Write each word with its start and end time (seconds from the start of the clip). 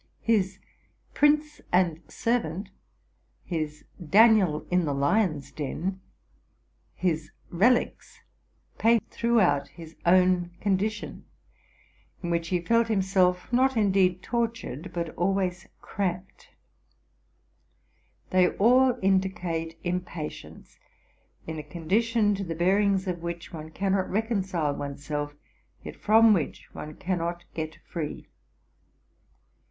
His 0.21 0.53
66 0.53 0.67
TRUTH 1.13 1.31
AND 1.31 1.37
FICTION 1.37 1.37
'¢ 1.37 1.37
Prince 1.37 1.61
and 2.01 2.11
Servant,'' 2.11 2.69
his'' 3.43 3.85
Daniel 4.09 4.65
in 4.71 4.85
the 4.85 4.95
Lions' 4.95 5.51
Den,"' 5.51 6.01
his 6.95 7.29
'* 7.43 7.49
Relies,'"' 7.51 8.21
paint 8.79 9.07
throughout 9.11 9.67
his 9.67 9.95
own 10.03 10.49
condition, 10.59 11.25
in 12.23 12.31
which 12.31 12.47
he 12.47 12.59
felt 12.59 12.87
himself, 12.87 13.53
not 13.53 13.77
indeed 13.77 14.23
tortured, 14.23 14.91
but 14.91 15.09
always 15.09 15.67
cramped. 15.81 16.49
They 18.31 18.49
all 18.55 18.97
indicate 19.03 19.77
impatience 19.83 20.79
in 21.45 21.59
a 21.59 21.63
condition, 21.63 22.33
to 22.33 22.43
the 22.43 22.55
bearings 22.55 23.05
of 23.05 23.21
which 23.21 23.53
one 23.53 23.69
cannot 23.69 24.09
reconcile 24.09 24.73
one's 24.73 25.05
self, 25.05 25.35
yet 25.83 25.95
from 25.95 26.33
which 26.33 26.69
one 26.73 26.95
cannot 26.95 27.43
get 27.53 27.77
free. 27.87 28.25